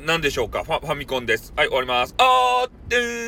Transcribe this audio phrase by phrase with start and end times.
[0.00, 0.64] 何でしょうか？
[0.64, 1.52] ファファミコンです。
[1.56, 2.14] はい、終わります。
[2.18, 3.23] あーってー